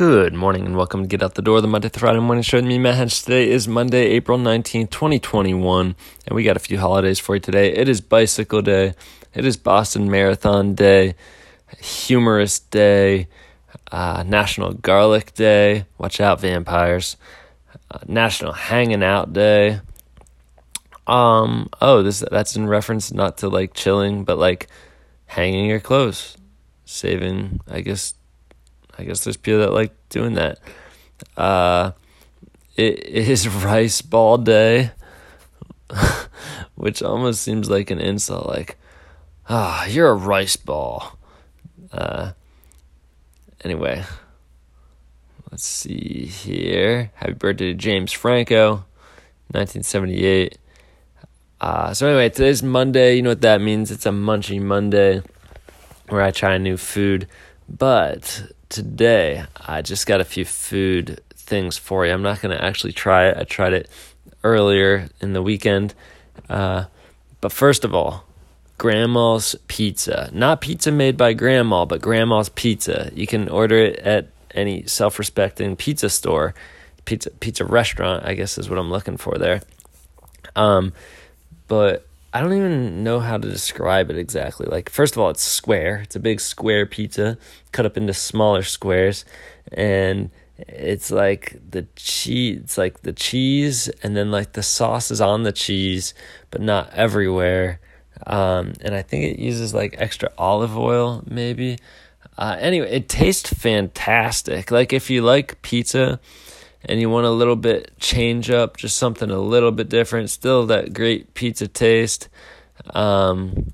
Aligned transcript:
Good 0.00 0.32
morning 0.32 0.64
and 0.64 0.78
welcome 0.78 1.02
to 1.02 1.06
Get 1.06 1.22
Out 1.22 1.34
the 1.34 1.42
Door, 1.42 1.60
the 1.60 1.68
Monday 1.68 1.90
through 1.90 2.00
Friday 2.00 2.20
morning 2.20 2.42
show. 2.42 2.62
Me, 2.62 2.78
Matt. 2.78 3.10
Today 3.10 3.50
is 3.50 3.68
Monday, 3.68 4.06
April 4.06 4.38
19th, 4.38 4.88
2021, 4.88 5.94
and 6.26 6.34
we 6.34 6.42
got 6.42 6.56
a 6.56 6.58
few 6.58 6.78
holidays 6.78 7.18
for 7.18 7.34
you 7.34 7.40
today. 7.42 7.74
It 7.74 7.86
is 7.86 8.00
Bicycle 8.00 8.62
Day, 8.62 8.94
it 9.34 9.44
is 9.44 9.58
Boston 9.58 10.10
Marathon 10.10 10.74
Day, 10.74 11.16
Humorous 11.82 12.60
Day, 12.60 13.28
uh, 13.92 14.24
National 14.26 14.72
Garlic 14.72 15.34
Day, 15.34 15.84
watch 15.98 16.18
out, 16.18 16.40
vampires, 16.40 17.18
uh, 17.90 17.98
National 18.06 18.54
Hanging 18.54 19.02
Out 19.02 19.34
Day. 19.34 19.80
Um, 21.06 21.68
oh, 21.82 22.02
this 22.02 22.24
that's 22.30 22.56
in 22.56 22.66
reference 22.68 23.12
not 23.12 23.36
to 23.36 23.50
like 23.50 23.74
chilling, 23.74 24.24
but 24.24 24.38
like 24.38 24.68
hanging 25.26 25.66
your 25.66 25.78
clothes, 25.78 26.38
saving, 26.86 27.60
I 27.68 27.82
guess, 27.82 28.14
I 29.00 29.04
guess 29.04 29.24
there's 29.24 29.38
people 29.38 29.60
that 29.60 29.72
like 29.72 29.92
doing 30.10 30.34
that. 30.34 30.58
Uh, 31.38 31.92
it 32.76 33.02
is 33.02 33.48
rice 33.64 34.02
ball 34.02 34.36
day, 34.36 34.90
which 36.74 37.02
almost 37.02 37.42
seems 37.42 37.70
like 37.70 37.90
an 37.90 37.98
insult. 37.98 38.46
Like, 38.46 38.76
ah, 39.48 39.86
you're 39.86 40.10
a 40.10 40.14
rice 40.14 40.56
ball. 40.56 41.18
Uh, 41.90 42.32
anyway, 43.64 44.04
let's 45.50 45.64
see 45.64 46.26
here. 46.26 47.10
Happy 47.14 47.32
birthday 47.32 47.72
to 47.72 47.74
James 47.74 48.12
Franco, 48.12 48.84
1978. 49.52 50.58
Uh, 51.58 51.94
so 51.94 52.06
anyway, 52.06 52.28
today's 52.28 52.62
Monday. 52.62 53.16
You 53.16 53.22
know 53.22 53.30
what 53.30 53.40
that 53.40 53.62
means? 53.62 53.90
It's 53.90 54.04
a 54.04 54.10
Munchy 54.10 54.60
Monday, 54.60 55.22
where 56.10 56.20
I 56.20 56.32
try 56.32 56.58
new 56.58 56.76
food. 56.76 57.26
But 57.66 58.52
today 58.70 59.44
I 59.66 59.82
just 59.82 60.06
got 60.06 60.22
a 60.22 60.24
few 60.24 60.46
food 60.46 61.20
things 61.34 61.76
for 61.76 62.06
you. 62.06 62.12
I'm 62.12 62.22
not 62.22 62.40
going 62.40 62.56
to 62.56 62.64
actually 62.64 62.92
try 62.92 63.28
it. 63.28 63.36
I 63.36 63.44
tried 63.44 63.74
it 63.74 63.90
earlier 64.42 65.10
in 65.20 65.34
the 65.34 65.42
weekend. 65.42 65.94
Uh, 66.48 66.84
but 67.42 67.52
first 67.52 67.84
of 67.84 67.94
all, 67.94 68.24
Grandma's 68.78 69.56
Pizza. 69.68 70.30
Not 70.32 70.62
pizza 70.62 70.90
made 70.90 71.18
by 71.18 71.34
Grandma, 71.34 71.84
but 71.84 72.00
Grandma's 72.00 72.48
Pizza. 72.48 73.10
You 73.14 73.26
can 73.26 73.48
order 73.50 73.76
it 73.76 73.98
at 73.98 74.28
any 74.52 74.86
self 74.86 75.18
respecting 75.18 75.76
pizza 75.76 76.08
store, 76.08 76.54
pizza 77.04 77.30
pizza 77.30 77.64
restaurant, 77.64 78.24
I 78.24 78.34
guess 78.34 78.56
is 78.56 78.70
what 78.70 78.78
I'm 78.78 78.90
looking 78.90 79.18
for 79.18 79.36
there. 79.36 79.60
Um, 80.56 80.94
but 81.68 82.06
I 82.32 82.40
don't 82.40 82.52
even 82.52 83.02
know 83.02 83.18
how 83.18 83.38
to 83.38 83.48
describe 83.48 84.10
it 84.10 84.16
exactly. 84.16 84.66
Like, 84.66 84.88
first 84.88 85.14
of 85.14 85.18
all, 85.20 85.30
it's 85.30 85.42
square. 85.42 86.00
It's 86.04 86.14
a 86.14 86.20
big 86.20 86.40
square 86.40 86.86
pizza 86.86 87.38
cut 87.72 87.86
up 87.86 87.96
into 87.96 88.14
smaller 88.14 88.62
squares, 88.62 89.24
and 89.72 90.30
it's 90.58 91.10
like 91.10 91.58
the 91.68 91.86
cheese. 91.96 92.60
It's 92.62 92.78
like 92.78 93.02
the 93.02 93.12
cheese, 93.12 93.88
and 94.02 94.16
then 94.16 94.30
like 94.30 94.52
the 94.52 94.62
sauce 94.62 95.10
is 95.10 95.20
on 95.20 95.42
the 95.42 95.52
cheese, 95.52 96.14
but 96.50 96.60
not 96.60 96.92
everywhere. 96.94 97.80
Um, 98.26 98.74
and 98.80 98.94
I 98.94 99.02
think 99.02 99.24
it 99.24 99.38
uses 99.40 99.74
like 99.74 99.96
extra 99.98 100.30
olive 100.38 100.76
oil, 100.76 101.24
maybe. 101.26 101.78
Uh, 102.38 102.56
anyway, 102.60 102.90
it 102.90 103.08
tastes 103.08 103.52
fantastic. 103.52 104.70
Like 104.70 104.92
if 104.92 105.10
you 105.10 105.22
like 105.22 105.60
pizza 105.62 106.20
and 106.84 107.00
you 107.00 107.10
want 107.10 107.26
a 107.26 107.30
little 107.30 107.56
bit 107.56 107.92
change 107.98 108.50
up, 108.50 108.76
just 108.76 108.96
something 108.96 109.30
a 109.30 109.38
little 109.38 109.72
bit 109.72 109.88
different, 109.88 110.30
still 110.30 110.66
that 110.66 110.92
great 110.92 111.34
pizza 111.34 111.68
taste. 111.68 112.28
Um, 112.94 113.72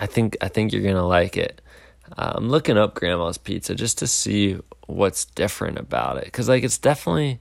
I 0.00 0.06
think 0.06 0.36
I 0.40 0.48
think 0.48 0.72
you're 0.72 0.82
gonna 0.82 1.06
like 1.06 1.36
it. 1.36 1.60
Uh, 2.16 2.32
I'm 2.36 2.48
looking 2.48 2.78
up 2.78 2.94
Grandma's 2.94 3.38
Pizza 3.38 3.74
just 3.74 3.98
to 3.98 4.06
see 4.06 4.58
what's 4.86 5.24
different 5.24 5.78
about 5.78 6.18
it, 6.18 6.32
cause 6.32 6.48
like 6.48 6.64
it's 6.64 6.78
definitely 6.78 7.40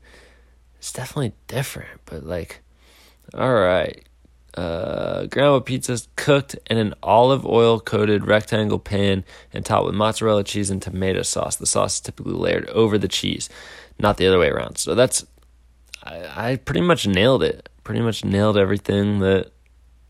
it's 0.78 0.92
definitely 0.92 1.34
different, 1.48 2.02
but 2.06 2.26
like, 2.26 2.62
all 3.34 3.54
right. 3.54 4.04
Uh, 4.54 5.26
grandma 5.26 5.60
pizza 5.60 5.92
is 5.92 6.08
cooked 6.16 6.56
in 6.70 6.78
an 6.78 6.94
olive 7.04 7.46
oil 7.46 7.78
coated 7.78 8.26
rectangle 8.26 8.80
pan 8.80 9.26
and 9.52 9.66
topped 9.66 9.86
with 9.86 9.94
mozzarella 9.94 10.46
cheese 10.46 10.70
and 10.70 10.82
tomato 10.82 11.24
sauce. 11.24 11.58
The 11.58 11.66
sauce 11.66 11.96
is 11.96 12.00
typically 12.00 12.36
layered 12.36 12.70
over 12.70 12.98
the 12.98 13.10
cheese 13.10 13.50
not 14.00 14.18
the 14.18 14.28
other 14.28 14.40
way 14.40 14.50
around. 14.50 14.78
So 14.78 14.96
that's 14.96 15.26
I, 16.04 16.52
I 16.52 16.56
pretty 16.58 16.82
much 16.82 17.08
nailed 17.08 17.44
it. 17.44 17.70
Pretty 17.84 18.02
much 18.02 18.24
nailed 18.24 18.58
everything 18.58 19.20
that 19.20 19.52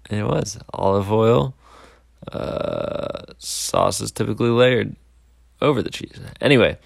it 0.09 0.23
was. 0.23 0.57
Olive 0.73 1.11
oil, 1.11 1.55
uh, 2.31 3.23
sauce 3.37 4.01
is 4.01 4.11
typically 4.11 4.49
layered 4.49 4.95
over 5.61 5.81
the 5.81 5.89
cheese. 5.89 6.19
Anyway, 6.41 6.77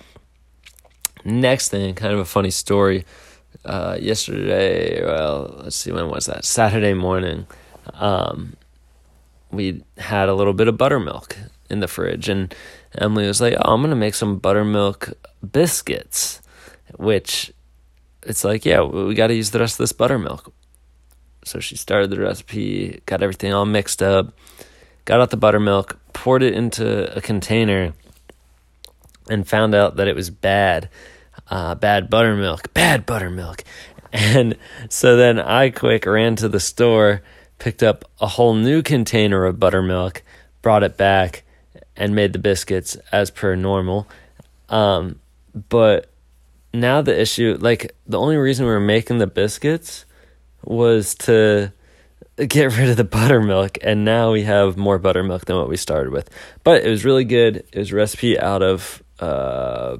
next 1.26 1.70
thing, 1.70 1.96
kind 1.96 2.14
of 2.14 2.20
a 2.20 2.26
funny 2.26 2.52
story. 2.52 3.06
Uh, 3.66 3.98
yesterday, 4.00 5.04
well, 5.04 5.60
let's 5.64 5.76
see, 5.76 5.92
when 5.92 6.10
was 6.10 6.28
that? 6.28 6.46
Saturday 6.46 6.94
morning. 6.94 7.46
Um, 7.94 8.56
we 9.52 9.84
had 9.98 10.30
a 10.30 10.34
little 10.34 10.54
bit 10.54 10.68
of 10.68 10.78
buttermilk 10.78 11.36
in 11.70 11.80
the 11.80 11.88
fridge, 11.88 12.30
and 12.30 12.54
Emily 12.98 13.28
was 13.28 13.42
like, 13.42 13.56
"Oh, 13.60 13.74
I'm 13.74 13.82
gonna 13.82 13.96
make 13.96 14.16
some 14.16 14.38
buttermilk 14.38 15.14
biscuits." 15.52 16.42
Which 16.98 17.54
it's 18.24 18.44
like, 18.44 18.66
yeah, 18.66 18.82
we 18.82 19.14
got 19.16 19.28
to 19.28 19.36
use 19.36 19.52
the 19.52 19.60
rest 19.60 19.76
of 19.76 19.84
this 19.84 19.92
buttermilk. 19.92 20.54
So 21.46 21.60
she 21.60 21.76
started 21.76 22.10
the 22.10 22.20
recipe, 22.20 23.02
got 23.06 23.24
everything 23.24 23.54
all 23.54 23.66
mixed 23.66 24.04
up, 24.04 24.34
got 25.06 25.22
out 25.22 25.30
the 25.30 25.38
buttermilk, 25.38 25.98
poured 26.14 26.44
it 26.44 26.54
into 26.54 27.16
a 27.16 27.22
container, 27.22 27.94
and 29.30 29.48
found 29.48 29.74
out 29.74 29.96
that 29.96 30.08
it 30.08 30.16
was 30.16 30.30
bad. 30.30 30.90
Uh, 31.50 31.76
bad 31.76 32.10
buttermilk, 32.10 32.74
bad 32.74 33.06
buttermilk. 33.06 33.64
And 34.12 34.58
so 34.90 35.18
then 35.18 35.40
I 35.40 35.70
quick 35.70 36.08
ran 36.08 36.36
to 36.38 36.50
the 36.50 36.60
store, 36.60 37.22
picked 37.60 37.84
up 37.84 38.06
a 38.20 38.26
whole 38.26 38.56
new 38.56 38.82
container 38.82 39.46
of 39.46 39.60
buttermilk, 39.60 40.24
brought 40.64 40.82
it 40.82 40.98
back, 40.98 41.44
and 41.96 42.16
made 42.16 42.34
the 42.34 42.40
biscuits 42.40 42.96
as 43.12 43.30
per 43.30 43.56
normal. 43.56 44.08
Um, 44.68 45.20
but 45.70 46.10
now 46.74 47.02
the 47.02 47.20
issue, 47.20 47.58
like 47.60 47.96
the 48.06 48.20
only 48.20 48.38
reason 48.38 48.66
we 48.66 48.72
were 48.72 48.80
making 48.80 49.18
the 49.18 49.28
biscuits 49.28 50.06
was 50.64 51.16
to 51.16 51.72
get 52.38 52.66
rid 52.78 52.90
of 52.90 52.98
the 52.98 53.04
buttermilk, 53.04 53.78
and 53.82 54.06
now 54.06 54.32
we 54.32 54.44
have 54.44 54.78
more 54.78 55.00
buttermilk 55.00 55.46
than 55.46 55.56
what 55.56 55.70
we 55.70 55.78
started 55.78 56.12
with. 56.12 56.30
But 56.64 56.84
it 56.84 56.90
was 56.90 57.06
really 57.06 57.26
good. 57.26 57.58
It 57.72 57.80
was 57.80 57.92
recipe 57.92 58.40
out 58.40 58.62
of 58.62 59.04
uh, 59.20 59.98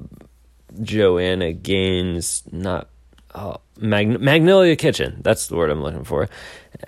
Joanna 0.82 1.52
Gaines, 1.52 2.42
not 2.50 2.88
oh, 3.34 3.56
Mag- 3.78 4.20
Magnolia 4.20 4.76
Kitchen. 4.76 5.20
That's 5.22 5.48
the 5.48 5.56
word 5.56 5.70
I'm 5.70 5.82
looking 5.82 6.04
for, 6.04 6.28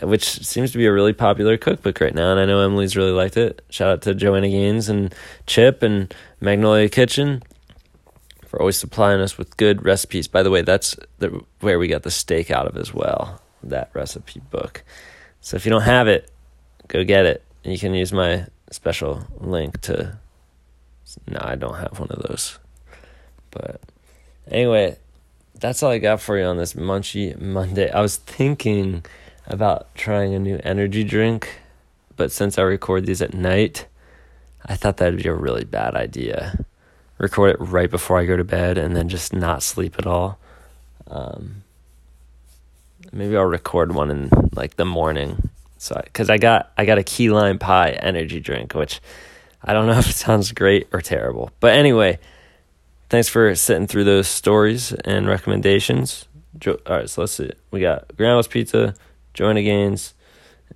which 0.03 0.25
seems 0.25 0.73
to 0.73 0.79
be 0.79 0.87
a 0.87 0.93
really 0.93 1.13
popular 1.13 1.57
cookbook 1.57 2.01
right 2.01 2.15
now. 2.15 2.31
And 2.31 2.41
I 2.41 2.47
know 2.47 2.61
Emily's 2.61 2.97
really 2.97 3.13
liked 3.13 3.37
it. 3.37 3.63
Shout 3.69 3.91
out 3.91 4.03
to 4.03 4.15
Joanna 4.15 4.49
Gaines 4.49 4.89
and 4.89 5.15
Chip 5.47 5.83
and 5.83 6.15
Magnolia 6.41 6.89
Kitchen 6.89 7.43
for 8.53 8.61
always 8.61 8.77
supplying 8.77 9.23
us 9.23 9.39
with 9.39 9.57
good 9.57 9.83
recipes. 9.83 10.29
By 10.29 10.43
the 10.43 10.51
way, 10.51 10.61
that's 10.61 10.95
the, 11.21 11.43
where 11.61 11.79
we 11.79 11.89
got 11.89 12.03
the 12.03 12.11
steak 12.11 12.51
out 12.51 12.67
of 12.67 12.77
as 12.77 12.93
well, 12.93 13.41
that 13.63 13.91
recipe 13.95 14.41
book. 14.51 14.85
So 15.41 15.57
if 15.57 15.65
you 15.65 15.71
don't 15.71 15.81
have 15.81 16.07
it, 16.07 16.31
go 16.87 17.03
get 17.03 17.25
it. 17.25 17.43
You 17.65 17.79
can 17.79 17.95
use 17.95 18.13
my 18.13 18.45
special 18.71 19.27
link 19.41 19.81
to. 19.83 20.19
No, 21.27 21.41
I 21.41 21.55
don't 21.55 21.79
have 21.79 21.99
one 21.99 22.11
of 22.11 22.23
those. 22.29 22.59
But 23.51 23.81
anyway, 24.47 24.99
that's 25.59 25.83
all 25.83 25.91
I 25.91 25.97
got 25.97 26.21
for 26.21 26.37
you 26.37 26.45
on 26.45 26.59
this 26.59 26.75
Munchie 26.75 27.41
Monday. 27.41 27.91
I 27.91 28.03
was 28.03 28.19
thinking 28.19 29.03
about 29.47 29.95
trying 29.95 30.35
a 30.35 30.39
new 30.39 30.61
energy 30.63 31.05
drink, 31.05 31.59
but 32.17 32.31
since 32.31 32.59
I 32.59 32.63
record 32.63 33.07
these 33.07 33.23
at 33.23 33.33
night, 33.33 33.87
I 34.67 34.77
thought 34.77 34.99
that'd 34.99 35.23
be 35.23 35.29
a 35.31 35.35
really 35.35 35.65
bad 35.65 35.95
idea 35.95 36.67
record 37.23 37.51
it 37.51 37.57
right 37.61 37.91
before 37.91 38.19
I 38.19 38.27
go 38.27 38.37
to 38.37 38.45
bed 38.45 38.77
and 38.77 38.95
then 38.95 39.09
just 39.09 39.33
not 39.33 39.63
sleep 39.63 39.95
at 39.99 40.07
all. 40.07 40.39
Um, 41.07 41.63
maybe 43.13 43.37
I'll 43.37 43.45
record 43.45 43.95
one 43.95 44.11
in 44.11 44.29
like 44.55 44.77
the 44.77 44.85
morning. 44.85 45.49
So, 45.79 46.01
because 46.05 46.29
I 46.29 46.37
got 46.39 46.73
I 46.77 46.85
got 46.85 46.99
a 46.99 47.03
key 47.03 47.31
lime 47.31 47.59
pie 47.59 47.91
energy 47.91 48.41
drink, 48.41 48.75
which 48.75 49.01
I 49.65 49.73
don't 49.73 49.87
know 49.87 49.99
if 49.99 50.11
it 50.11 50.15
sounds 50.17 50.53
great 50.53 50.89
or 50.93 51.01
terrible, 51.01 51.51
but 51.61 51.73
anyway, 51.75 52.19
thanks 53.09 53.29
for 53.29 53.55
sitting 53.55 53.87
through 53.87 54.05
those 54.05 54.29
stories 54.29 54.93
and 54.93 55.27
recommendations. 55.27 56.27
Jo- 56.59 56.81
All 56.87 56.97
right, 56.97 57.09
so 57.09 57.23
let's 57.23 57.33
see. 57.33 57.51
We 57.71 57.81
got 57.81 58.17
Grandma's 58.17 58.47
Pizza, 58.49 58.95
Joanna 59.35 59.63
Gaines, 59.63 60.15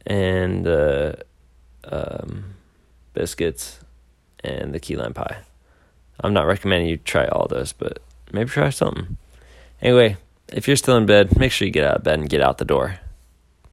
and 0.07 0.67
uh, 0.67 1.13
um, 1.85 2.55
biscuits, 3.15 3.81
and 4.43 4.73
the 4.75 4.81
key 4.81 4.97
lime 4.97 5.13
pie. 5.15 5.39
I'm 6.21 6.33
not 6.33 6.47
recommending 6.47 6.89
you 6.89 6.97
try 6.97 7.27
all 7.27 7.47
those, 7.49 7.73
but 7.73 7.99
maybe 8.33 8.51
try 8.51 8.71
something. 8.71 9.17
Anyway, 9.83 10.17
if 10.49 10.67
you're 10.67 10.77
still 10.77 10.97
in 10.97 11.07
bed, 11.07 11.37
make 11.39 11.53
sure 11.53 11.67
you 11.67 11.73
get 11.73 11.87
out 11.87 11.97
of 11.97 12.05
bed 12.05 12.19
and 12.19 12.29
get 12.29 12.41
out 12.41 12.59
the 12.59 12.65
door. 12.65 12.99